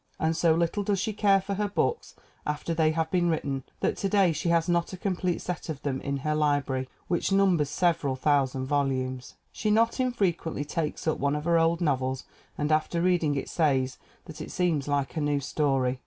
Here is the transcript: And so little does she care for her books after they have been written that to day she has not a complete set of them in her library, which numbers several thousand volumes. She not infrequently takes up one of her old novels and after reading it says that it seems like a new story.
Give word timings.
And 0.19 0.35
so 0.35 0.55
little 0.55 0.81
does 0.81 0.99
she 0.99 1.13
care 1.13 1.39
for 1.39 1.53
her 1.53 1.67
books 1.67 2.15
after 2.43 2.73
they 2.73 2.89
have 2.89 3.11
been 3.11 3.29
written 3.29 3.63
that 3.81 3.97
to 3.97 4.09
day 4.09 4.31
she 4.31 4.49
has 4.49 4.67
not 4.67 4.93
a 4.93 4.97
complete 4.97 5.41
set 5.41 5.69
of 5.69 5.83
them 5.83 6.01
in 6.01 6.17
her 6.25 6.33
library, 6.33 6.89
which 7.07 7.31
numbers 7.31 7.69
several 7.69 8.15
thousand 8.15 8.65
volumes. 8.65 9.35
She 9.51 9.69
not 9.69 9.99
infrequently 9.99 10.65
takes 10.65 11.05
up 11.05 11.19
one 11.19 11.35
of 11.35 11.45
her 11.45 11.59
old 11.59 11.81
novels 11.81 12.23
and 12.57 12.71
after 12.71 12.99
reading 12.99 13.35
it 13.35 13.47
says 13.47 13.99
that 14.25 14.41
it 14.41 14.49
seems 14.49 14.87
like 14.87 15.15
a 15.17 15.21
new 15.21 15.39
story. 15.39 15.99